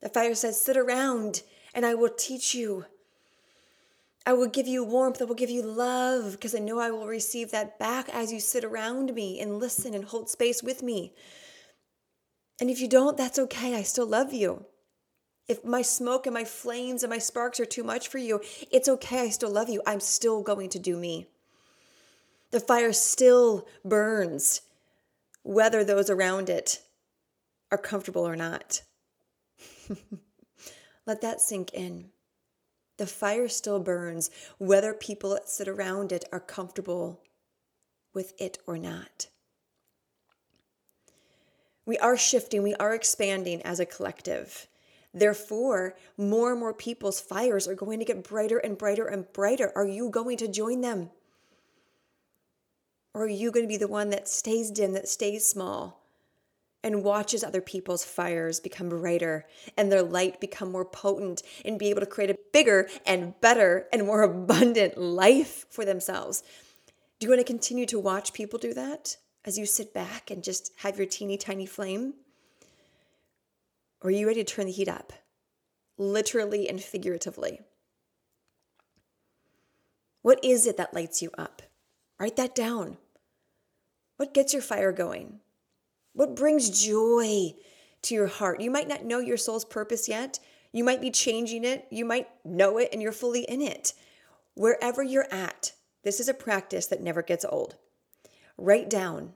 The 0.00 0.08
fire 0.08 0.34
says, 0.34 0.58
Sit 0.58 0.76
around 0.76 1.42
and 1.74 1.84
I 1.84 1.94
will 1.94 2.08
teach 2.08 2.54
you. 2.54 2.86
I 4.24 4.32
will 4.32 4.48
give 4.48 4.66
you 4.66 4.82
warmth. 4.82 5.20
I 5.20 5.26
will 5.26 5.34
give 5.34 5.50
you 5.50 5.62
love 5.62 6.32
because 6.32 6.54
I 6.54 6.58
know 6.58 6.78
I 6.78 6.90
will 6.90 7.06
receive 7.06 7.50
that 7.50 7.78
back 7.78 8.08
as 8.08 8.32
you 8.32 8.40
sit 8.40 8.64
around 8.64 9.12
me 9.12 9.40
and 9.40 9.58
listen 9.58 9.92
and 9.92 10.04
hold 10.04 10.30
space 10.30 10.62
with 10.62 10.82
me. 10.82 11.12
And 12.60 12.70
if 12.70 12.80
you 12.80 12.88
don't, 12.88 13.16
that's 13.16 13.38
okay. 13.38 13.74
I 13.74 13.82
still 13.82 14.06
love 14.06 14.32
you. 14.32 14.66
If 15.46 15.64
my 15.64 15.82
smoke 15.82 16.26
and 16.26 16.34
my 16.34 16.44
flames 16.44 17.02
and 17.02 17.10
my 17.10 17.18
sparks 17.18 17.60
are 17.60 17.66
too 17.66 17.84
much 17.84 18.08
for 18.08 18.18
you, 18.18 18.40
it's 18.70 18.88
okay. 18.88 19.20
I 19.20 19.28
still 19.28 19.50
love 19.50 19.68
you. 19.68 19.82
I'm 19.86 20.00
still 20.00 20.42
going 20.42 20.70
to 20.70 20.78
do 20.78 20.96
me. 20.96 21.26
The 22.50 22.60
fire 22.60 22.92
still 22.92 23.66
burns, 23.84 24.62
whether 25.42 25.84
those 25.84 26.08
around 26.08 26.48
it 26.48 26.82
are 27.70 27.78
comfortable 27.78 28.26
or 28.26 28.36
not. 28.36 28.82
Let 31.06 31.20
that 31.20 31.40
sink 31.40 31.74
in. 31.74 32.10
The 32.96 33.06
fire 33.06 33.48
still 33.48 33.80
burns, 33.80 34.30
whether 34.58 34.94
people 34.94 35.30
that 35.30 35.48
sit 35.48 35.66
around 35.66 36.12
it 36.12 36.24
are 36.32 36.40
comfortable 36.40 37.20
with 38.14 38.32
it 38.40 38.58
or 38.66 38.78
not. 38.78 39.26
We 41.86 41.98
are 41.98 42.16
shifting, 42.16 42.62
we 42.62 42.74
are 42.74 42.94
expanding 42.94 43.62
as 43.62 43.80
a 43.80 43.86
collective. 43.86 44.66
Therefore, 45.12 45.94
more 46.16 46.50
and 46.50 46.60
more 46.60 46.74
people's 46.74 47.20
fires 47.20 47.68
are 47.68 47.74
going 47.74 47.98
to 48.00 48.04
get 48.04 48.24
brighter 48.24 48.58
and 48.58 48.76
brighter 48.76 49.06
and 49.06 49.32
brighter. 49.32 49.70
Are 49.76 49.86
you 49.86 50.10
going 50.10 50.38
to 50.38 50.48
join 50.48 50.80
them? 50.80 51.10
Or 53.12 53.24
are 53.24 53.28
you 53.28 53.52
going 53.52 53.64
to 53.64 53.68
be 53.68 53.76
the 53.76 53.86
one 53.86 54.10
that 54.10 54.28
stays 54.28 54.70
dim, 54.70 54.92
that 54.94 55.08
stays 55.08 55.46
small? 55.46 56.04
and 56.84 57.02
watches 57.02 57.42
other 57.42 57.62
people's 57.62 58.04
fires 58.04 58.60
become 58.60 58.90
brighter 58.90 59.46
and 59.76 59.90
their 59.90 60.02
light 60.02 60.38
become 60.38 60.70
more 60.70 60.84
potent 60.84 61.42
and 61.64 61.78
be 61.78 61.88
able 61.88 62.00
to 62.00 62.06
create 62.06 62.28
a 62.28 62.36
bigger 62.52 62.88
and 63.06 63.40
better 63.40 63.88
and 63.90 64.06
more 64.06 64.22
abundant 64.30 64.98
life 64.98 65.64
for 65.70 65.84
themselves. 65.84 66.42
Do 67.18 67.24
you 67.24 67.30
want 67.30 67.40
to 67.40 67.44
continue 67.44 67.86
to 67.86 67.98
watch 67.98 68.34
people 68.34 68.58
do 68.58 68.74
that 68.74 69.16
as 69.44 69.58
you 69.58 69.66
sit 69.66 69.92
back 69.92 70.30
and 70.30 70.42
just 70.42 70.72
have 70.78 70.96
your 70.96 71.06
teeny 71.06 71.36
tiny 71.36 71.66
flame? 71.66 72.14
Or 74.00 74.08
are 74.08 74.12
you 74.12 74.26
ready 74.26 74.44
to 74.44 74.54
turn 74.54 74.66
the 74.66 74.72
heat 74.72 74.88
up, 74.88 75.12
literally 75.96 76.68
and 76.68 76.80
figuratively? 76.80 77.60
What 80.22 80.42
is 80.42 80.66
it 80.66 80.76
that 80.78 80.94
lights 80.94 81.20
you 81.20 81.30
up? 81.36 81.62
Write 82.18 82.36
that 82.36 82.54
down. 82.54 82.96
What 84.16 84.32
gets 84.34 84.52
your 84.52 84.62
fire 84.62 84.92
going? 84.92 85.40
What 86.14 86.36
brings 86.36 86.82
joy 86.84 87.54
to 88.02 88.14
your 88.14 88.28
heart? 88.28 88.60
You 88.60 88.70
might 88.70 88.88
not 88.88 89.04
know 89.04 89.18
your 89.18 89.36
soul's 89.36 89.64
purpose 89.64 90.08
yet. 90.08 90.38
You 90.72 90.84
might 90.84 91.00
be 91.00 91.10
changing 91.10 91.64
it. 91.64 91.86
You 91.90 92.04
might 92.04 92.28
know 92.44 92.78
it 92.78 92.90
and 92.92 93.02
you're 93.02 93.12
fully 93.12 93.42
in 93.42 93.60
it. 93.60 93.92
Wherever 94.54 95.02
you're 95.02 95.32
at, 95.32 95.72
this 96.04 96.20
is 96.20 96.28
a 96.28 96.34
practice 96.34 96.86
that 96.86 97.02
never 97.02 97.22
gets 97.22 97.44
old. 97.44 97.76
Write 98.56 98.88
down 98.88 99.32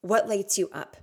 what 0.00 0.28
lights 0.28 0.58
you 0.58 0.70
up. 0.72 0.96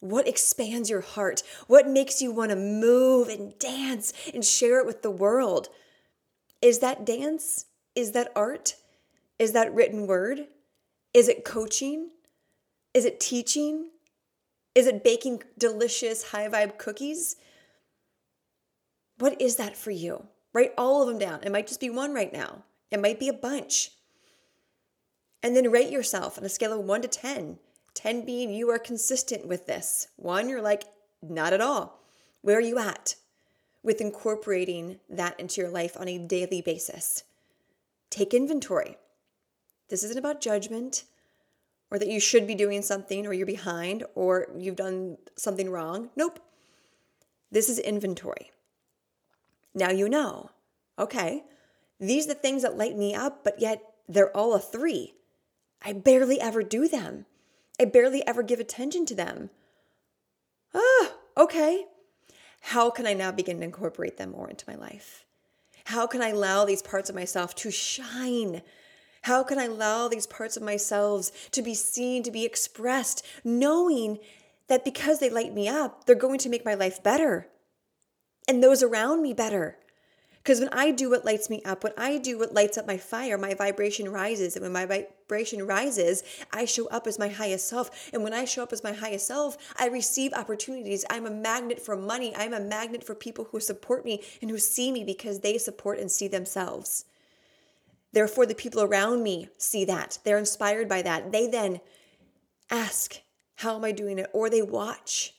What 0.00 0.26
expands 0.26 0.88
your 0.88 1.02
heart? 1.02 1.42
What 1.66 1.86
makes 1.86 2.22
you 2.22 2.32
want 2.32 2.50
to 2.50 2.56
move 2.56 3.28
and 3.28 3.58
dance 3.58 4.12
and 4.32 4.44
share 4.44 4.80
it 4.80 4.86
with 4.86 5.02
the 5.02 5.10
world? 5.10 5.68
Is 6.62 6.78
that 6.78 7.04
dance? 7.04 7.66
Is 7.94 8.12
that 8.12 8.32
art? 8.34 8.76
Is 9.38 9.52
that 9.52 9.74
written 9.74 10.06
word? 10.06 10.46
Is 11.12 11.28
it 11.28 11.44
coaching? 11.44 12.10
Is 12.94 13.04
it 13.04 13.20
teaching? 13.20 13.90
Is 14.74 14.86
it 14.86 15.04
baking 15.04 15.42
delicious 15.58 16.30
high 16.30 16.48
vibe 16.48 16.78
cookies? 16.78 17.36
What 19.18 19.40
is 19.40 19.56
that 19.56 19.76
for 19.76 19.90
you? 19.90 20.26
Write 20.54 20.72
all 20.78 21.02
of 21.02 21.08
them 21.08 21.18
down. 21.18 21.40
It 21.42 21.52
might 21.52 21.66
just 21.66 21.80
be 21.80 21.90
one 21.90 22.14
right 22.14 22.32
now, 22.32 22.64
it 22.90 23.00
might 23.00 23.20
be 23.20 23.28
a 23.28 23.34
bunch. 23.34 23.90
And 25.42 25.56
then 25.56 25.70
rate 25.70 25.90
yourself 25.90 26.38
on 26.38 26.44
a 26.44 26.48
scale 26.48 26.72
of 26.72 26.84
one 26.84 27.02
to 27.02 27.08
10. 27.08 27.58
10 27.94 28.24
being 28.24 28.52
you 28.52 28.70
are 28.70 28.78
consistent 28.78 29.46
with 29.46 29.66
this. 29.66 30.08
One, 30.16 30.48
you're 30.48 30.62
like, 30.62 30.84
not 31.22 31.52
at 31.52 31.60
all. 31.60 32.00
Where 32.42 32.58
are 32.58 32.62
you 32.62 32.78
at 32.78 33.16
with 33.82 34.00
incorporating 34.00 35.00
that 35.08 35.38
into 35.38 35.60
your 35.60 35.70
life 35.70 35.96
on 35.98 36.08
a 36.08 36.18
daily 36.18 36.62
basis? 36.62 37.24
Take 38.10 38.34
inventory. 38.34 38.96
This 39.88 40.04
isn't 40.04 40.18
about 40.18 40.40
judgment 40.40 41.04
or 41.90 41.98
that 41.98 42.08
you 42.08 42.20
should 42.20 42.46
be 42.46 42.54
doing 42.54 42.82
something 42.82 43.26
or 43.26 43.32
you're 43.32 43.46
behind 43.46 44.04
or 44.14 44.46
you've 44.56 44.76
done 44.76 45.18
something 45.36 45.70
wrong. 45.70 46.10
Nope. 46.16 46.40
This 47.50 47.68
is 47.68 47.78
inventory. 47.78 48.52
Now 49.74 49.90
you 49.90 50.08
know, 50.08 50.50
okay, 50.98 51.44
these 51.98 52.26
are 52.26 52.34
the 52.34 52.34
things 52.34 52.62
that 52.62 52.78
light 52.78 52.96
me 52.96 53.14
up, 53.14 53.44
but 53.44 53.60
yet 53.60 53.82
they're 54.08 54.34
all 54.36 54.54
a 54.54 54.60
three. 54.60 55.14
I 55.82 55.92
barely 55.92 56.40
ever 56.40 56.62
do 56.62 56.88
them. 56.88 57.26
I 57.80 57.86
barely 57.86 58.26
ever 58.26 58.42
give 58.42 58.60
attention 58.60 59.06
to 59.06 59.14
them. 59.14 59.50
Ah, 60.74 61.12
okay. 61.36 61.86
How 62.60 62.90
can 62.90 63.06
I 63.06 63.14
now 63.14 63.32
begin 63.32 63.58
to 63.58 63.64
incorporate 63.64 64.18
them 64.18 64.32
more 64.32 64.50
into 64.50 64.68
my 64.68 64.76
life? 64.76 65.24
How 65.84 66.06
can 66.06 66.20
I 66.20 66.28
allow 66.28 66.64
these 66.64 66.82
parts 66.82 67.08
of 67.08 67.16
myself 67.16 67.54
to 67.56 67.70
shine? 67.70 68.62
How 69.22 69.42
can 69.42 69.58
I 69.58 69.64
allow 69.64 70.08
these 70.08 70.26
parts 70.26 70.56
of 70.56 70.62
myself 70.62 71.50
to 71.52 71.62
be 71.62 71.74
seen, 71.74 72.22
to 72.22 72.30
be 72.30 72.44
expressed, 72.44 73.24
knowing 73.44 74.18
that 74.68 74.84
because 74.84 75.18
they 75.18 75.30
light 75.30 75.54
me 75.54 75.68
up, 75.68 76.04
they're 76.04 76.14
going 76.14 76.38
to 76.38 76.48
make 76.48 76.64
my 76.64 76.74
life 76.74 77.02
better 77.02 77.48
and 78.46 78.62
those 78.62 78.82
around 78.82 79.22
me 79.22 79.32
better? 79.32 79.78
Because 80.42 80.60
when 80.60 80.70
I 80.70 80.90
do 80.90 81.10
what 81.10 81.26
lights 81.26 81.50
me 81.50 81.60
up, 81.64 81.84
when 81.84 81.92
I 81.98 82.16
do 82.16 82.38
what 82.38 82.54
lights 82.54 82.78
up 82.78 82.86
my 82.86 82.96
fire, 82.96 83.36
my 83.36 83.52
vibration 83.52 84.08
rises. 84.10 84.56
And 84.56 84.62
when 84.62 84.72
my 84.72 84.86
vibration 84.86 85.66
rises, 85.66 86.22
I 86.50 86.64
show 86.64 86.86
up 86.88 87.06
as 87.06 87.18
my 87.18 87.28
highest 87.28 87.68
self. 87.68 88.10
And 88.12 88.24
when 88.24 88.32
I 88.32 88.46
show 88.46 88.62
up 88.62 88.72
as 88.72 88.82
my 88.82 88.92
highest 88.92 89.26
self, 89.26 89.58
I 89.78 89.88
receive 89.88 90.32
opportunities. 90.32 91.04
I'm 91.10 91.26
a 91.26 91.30
magnet 91.30 91.80
for 91.80 91.94
money. 91.94 92.34
I'm 92.34 92.54
a 92.54 92.60
magnet 92.60 93.04
for 93.04 93.14
people 93.14 93.48
who 93.50 93.60
support 93.60 94.06
me 94.06 94.22
and 94.40 94.50
who 94.50 94.56
see 94.56 94.90
me 94.90 95.04
because 95.04 95.40
they 95.40 95.58
support 95.58 95.98
and 95.98 96.10
see 96.10 96.26
themselves. 96.26 97.04
Therefore, 98.12 98.46
the 98.46 98.54
people 98.54 98.82
around 98.82 99.22
me 99.22 99.48
see 99.58 99.84
that. 99.84 100.18
They're 100.24 100.38
inspired 100.38 100.88
by 100.88 101.02
that. 101.02 101.32
They 101.32 101.48
then 101.48 101.80
ask, 102.70 103.20
How 103.56 103.76
am 103.76 103.84
I 103.84 103.92
doing 103.92 104.18
it? 104.18 104.30
Or 104.32 104.48
they 104.48 104.62
watch. 104.62 105.34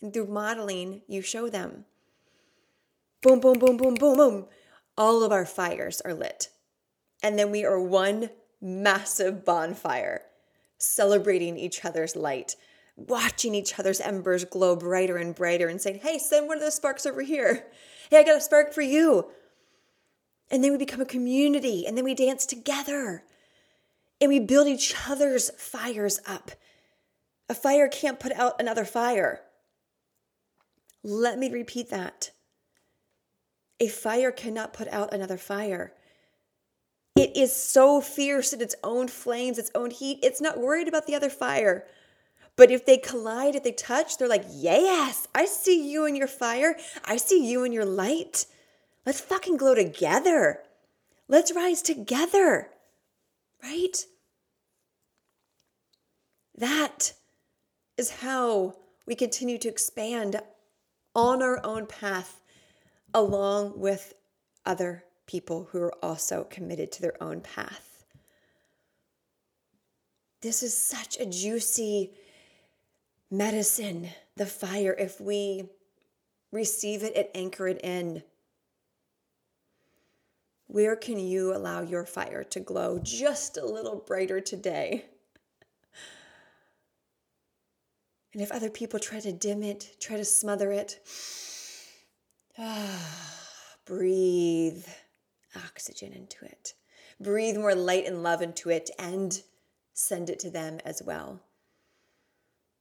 And 0.00 0.12
through 0.12 0.28
modeling, 0.28 1.02
you 1.08 1.22
show 1.22 1.48
them 1.48 1.86
boom, 3.22 3.40
boom, 3.40 3.58
boom, 3.58 3.76
boom, 3.76 3.94
boom, 3.94 4.16
boom. 4.16 4.46
All 4.98 5.22
of 5.22 5.32
our 5.32 5.46
fires 5.46 6.00
are 6.02 6.12
lit. 6.12 6.48
And 7.22 7.38
then 7.38 7.50
we 7.50 7.64
are 7.64 7.80
one 7.80 8.30
massive 8.60 9.44
bonfire, 9.44 10.22
celebrating 10.78 11.56
each 11.56 11.84
other's 11.84 12.16
light, 12.16 12.56
watching 12.96 13.54
each 13.54 13.78
other's 13.78 14.00
embers 14.00 14.44
glow 14.44 14.76
brighter 14.76 15.16
and 15.16 15.34
brighter, 15.34 15.68
and 15.68 15.80
saying, 15.80 16.00
Hey, 16.02 16.18
send 16.18 16.48
one 16.48 16.58
of 16.58 16.62
those 16.62 16.74
sparks 16.74 17.06
over 17.06 17.22
here. 17.22 17.66
Hey, 18.10 18.18
I 18.18 18.24
got 18.24 18.36
a 18.36 18.40
spark 18.40 18.74
for 18.74 18.82
you. 18.82 19.30
And 20.50 20.62
then 20.62 20.72
we 20.72 20.78
become 20.78 21.00
a 21.00 21.06
community, 21.06 21.86
and 21.86 21.96
then 21.96 22.04
we 22.04 22.14
dance 22.14 22.44
together, 22.44 23.24
and 24.20 24.28
we 24.28 24.38
build 24.38 24.68
each 24.68 24.94
other's 25.08 25.48
fires 25.50 26.20
up. 26.26 26.50
A 27.48 27.54
fire 27.54 27.88
can't 27.88 28.20
put 28.20 28.32
out 28.32 28.60
another 28.60 28.84
fire. 28.84 29.40
Let 31.02 31.38
me 31.38 31.50
repeat 31.50 31.88
that. 31.90 32.32
A 33.80 33.88
fire 33.88 34.30
cannot 34.30 34.72
put 34.72 34.88
out 34.88 35.12
another 35.12 35.36
fire. 35.36 35.92
It 37.16 37.36
is 37.36 37.54
so 37.54 38.00
fierce 38.00 38.52
in 38.52 38.60
its 38.60 38.74
own 38.82 39.08
flames, 39.08 39.58
its 39.58 39.70
own 39.74 39.90
heat. 39.90 40.20
It's 40.22 40.40
not 40.40 40.60
worried 40.60 40.88
about 40.88 41.06
the 41.06 41.14
other 41.14 41.30
fire. 41.30 41.86
But 42.56 42.70
if 42.70 42.84
they 42.84 42.98
collide, 42.98 43.54
if 43.54 43.64
they 43.64 43.72
touch, 43.72 44.18
they're 44.18 44.28
like, 44.28 44.44
yes, 44.50 45.26
I 45.34 45.46
see 45.46 45.90
you 45.90 46.04
and 46.04 46.16
your 46.16 46.28
fire. 46.28 46.76
I 47.04 47.16
see 47.16 47.44
you 47.44 47.64
and 47.64 47.72
your 47.72 47.84
light. 47.84 48.46
Let's 49.06 49.20
fucking 49.20 49.56
glow 49.56 49.74
together. 49.74 50.60
Let's 51.28 51.54
rise 51.54 51.82
together. 51.82 52.68
Right? 53.62 54.04
That 56.56 57.14
is 57.96 58.20
how 58.20 58.76
we 59.06 59.14
continue 59.14 59.58
to 59.58 59.68
expand 59.68 60.40
on 61.14 61.42
our 61.42 61.64
own 61.64 61.86
path 61.86 62.41
along 63.14 63.78
with 63.78 64.14
other 64.64 65.04
people 65.26 65.68
who 65.70 65.80
are 65.82 65.94
also 66.04 66.44
committed 66.44 66.92
to 66.92 67.02
their 67.02 67.22
own 67.22 67.40
path. 67.40 68.04
This 70.40 70.62
is 70.62 70.76
such 70.76 71.18
a 71.18 71.26
juicy 71.26 72.12
medicine, 73.30 74.10
the 74.36 74.46
fire, 74.46 74.94
if 74.98 75.20
we 75.20 75.68
receive 76.50 77.02
it 77.02 77.16
and 77.16 77.28
anchor 77.34 77.68
it 77.68 77.80
in. 77.82 78.22
Where 80.66 80.96
can 80.96 81.18
you 81.18 81.54
allow 81.54 81.82
your 81.82 82.04
fire 82.04 82.44
to 82.44 82.60
glow 82.60 82.98
just 83.02 83.56
a 83.56 83.64
little 83.64 83.96
brighter 84.06 84.40
today? 84.40 85.04
And 88.32 88.42
if 88.42 88.50
other 88.50 88.70
people 88.70 88.98
try 88.98 89.20
to 89.20 89.32
dim 89.32 89.62
it, 89.62 89.96
try 90.00 90.16
to 90.16 90.24
smother 90.24 90.72
it, 90.72 91.00
Breathe 93.86 94.86
oxygen 95.56 96.12
into 96.12 96.44
it. 96.44 96.74
Breathe 97.20 97.56
more 97.56 97.74
light 97.74 98.06
and 98.06 98.22
love 98.22 98.42
into 98.42 98.70
it 98.70 98.90
and 98.98 99.42
send 99.94 100.30
it 100.30 100.38
to 100.40 100.50
them 100.50 100.78
as 100.84 101.02
well. 101.02 101.40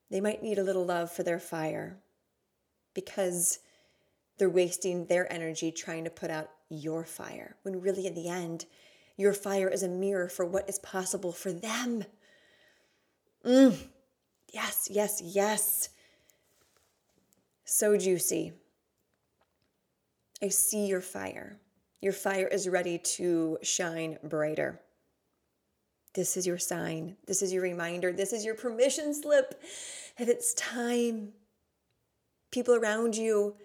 They 0.10 0.22
might 0.22 0.44
need 0.44 0.58
a 0.58 0.64
little 0.64 0.86
love 0.86 1.12
for 1.12 1.24
their 1.24 1.40
fire 1.40 1.98
because 2.94 3.60
they're 4.38 4.50
wasting 4.50 5.06
their 5.06 5.32
energy 5.32 5.72
trying 5.72 6.04
to 6.04 6.10
put 6.10 6.30
out 6.30 6.50
your 6.70 7.06
fire, 7.06 7.56
when 7.64 7.82
really, 7.82 8.08
in 8.08 8.16
the 8.16 8.28
end, 8.28 8.66
your 9.18 9.34
fire 9.34 9.70
is 9.70 9.84
a 9.84 9.88
mirror 9.88 10.28
for 10.30 10.46
what 10.46 10.68
is 10.70 10.80
possible 10.80 11.32
for 11.32 11.52
them. 11.52 12.06
Mm. 13.46 13.78
Yes, 14.52 14.88
yes, 14.90 15.22
yes. 15.24 15.90
So 17.64 17.98
juicy. 17.98 18.54
I 20.44 20.50
see 20.50 20.88
your 20.88 21.02
fire. 21.02 21.60
Your 22.02 22.14
fire 22.14 22.48
is 22.48 22.68
ready 22.68 22.98
to 22.98 23.60
shine 23.62 24.18
brighter. 24.24 24.82
This 26.14 26.36
is 26.36 26.48
your 26.48 26.58
sign. 26.58 27.16
This 27.28 27.44
is 27.44 27.54
your 27.54 27.62
reminder. 27.62 28.12
This 28.12 28.34
is 28.34 28.44
your 28.44 28.56
permission 28.56 29.14
slip 29.14 29.62
that 30.18 30.28
it's 30.28 30.54
time. 30.56 31.30
People 32.52 32.74
around 32.76 33.16
you 33.16 33.56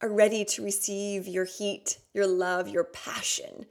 are 0.00 0.08
ready 0.08 0.44
to 0.44 0.62
receive 0.62 1.26
your 1.26 1.44
heat, 1.44 1.98
your 2.14 2.26
love, 2.26 2.68
your 2.68 2.84
passion. 2.84 3.66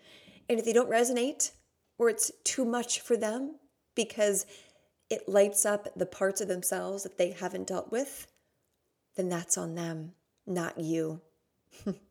And 0.49 0.60
if 0.60 0.65
they 0.65 0.73
don't 0.73 0.89
resonate 0.89 1.51
or 1.97 2.10
it's 2.10 2.32
too 2.43 2.65
much 2.65 2.99
for 2.99 3.15
them 3.15 3.55
because 3.95 4.45
it 5.10 5.27
lights 5.27 5.65
up 5.65 5.88
the 5.95 6.05
parts 6.05 6.41
of 6.41 6.47
themselves 6.47 7.03
that 7.03 7.17
they 7.17 7.32
haven't 7.32 7.67
dealt 7.67 7.91
with, 7.91 8.27
then 9.15 9.29
that's 9.29 9.58
on 9.58 9.75
them, 9.75 10.12
not 10.45 10.79
you. 10.79 11.21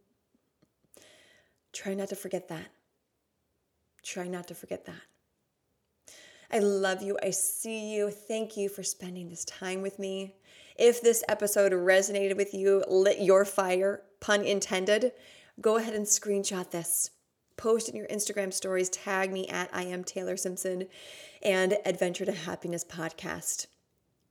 Try 1.72 1.94
not 1.94 2.08
to 2.08 2.16
forget 2.16 2.48
that. 2.48 2.68
Try 4.02 4.26
not 4.26 4.48
to 4.48 4.54
forget 4.54 4.86
that. 4.86 5.02
I 6.50 6.60
love 6.60 7.02
you. 7.02 7.18
I 7.22 7.30
see 7.30 7.94
you. 7.94 8.10
Thank 8.10 8.56
you 8.56 8.68
for 8.68 8.82
spending 8.82 9.28
this 9.28 9.44
time 9.44 9.82
with 9.82 9.98
me. 9.98 10.36
If 10.76 11.02
this 11.02 11.22
episode 11.28 11.72
resonated 11.72 12.36
with 12.36 12.54
you, 12.54 12.84
lit 12.88 13.20
your 13.20 13.44
fire, 13.44 14.02
pun 14.20 14.44
intended, 14.44 15.12
go 15.60 15.76
ahead 15.76 15.94
and 15.94 16.06
screenshot 16.06 16.70
this. 16.70 17.10
post 17.58 17.88
in 17.88 17.96
your 17.96 18.06
Instagram 18.06 18.52
stories, 18.54 18.88
tag 18.88 19.30
me 19.30 19.46
at 19.48 19.68
I 19.72 19.82
am 19.82 20.04
Taylor 20.04 20.36
Simpson 20.38 20.86
and 21.42 21.76
Adventure 21.84 22.24
to 22.24 22.32
Happiness 22.32 22.84
podcast. 22.84 23.66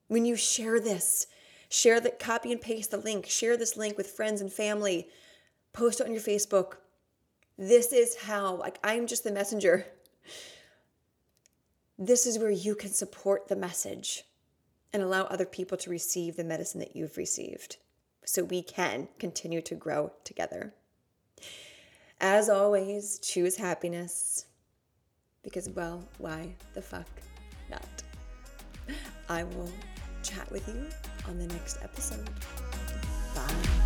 When 0.07 0.25
you 0.25 0.35
share 0.35 0.79
this, 0.79 1.27
share 1.69 1.99
the 1.99 2.09
copy 2.09 2.51
and 2.51 2.61
paste 2.61 2.91
the 2.91 2.97
link, 2.97 3.27
share 3.27 3.57
this 3.57 3.77
link 3.77 3.97
with 3.97 4.09
friends 4.09 4.41
and 4.41 4.51
family, 4.51 5.09
post 5.73 5.99
it 5.99 6.07
on 6.07 6.13
your 6.13 6.21
Facebook. 6.21 6.77
This 7.57 7.91
is 7.91 8.15
how, 8.15 8.55
like, 8.55 8.79
I'm 8.83 9.07
just 9.07 9.23
the 9.23 9.31
messenger. 9.31 9.85
This 11.97 12.27
is 12.27 12.37
where 12.37 12.51
you 12.51 12.75
can 12.75 12.91
support 12.91 13.47
the 13.47 13.55
message 13.55 14.23
and 14.93 15.01
allow 15.01 15.23
other 15.23 15.45
people 15.45 15.77
to 15.79 15.89
receive 15.89 16.35
the 16.35 16.43
medicine 16.43 16.79
that 16.79 16.95
you've 16.95 17.17
received 17.17 17.77
so 18.25 18.43
we 18.43 18.61
can 18.61 19.07
continue 19.17 19.61
to 19.61 19.73
grow 19.73 20.11
together. 20.23 20.73
As 22.19 22.49
always, 22.49 23.19
choose 23.19 23.55
happiness 23.55 24.45
because, 25.43 25.69
well, 25.69 26.07
why 26.17 26.55
the 26.73 26.81
fuck 26.81 27.07
not? 27.69 28.03
I 29.29 29.43
will 29.43 29.71
chat 30.23 30.51
with 30.51 30.67
you 30.67 30.87
on 31.27 31.37
the 31.37 31.47
next 31.47 31.79
episode. 31.83 32.29
Bye. 33.33 33.76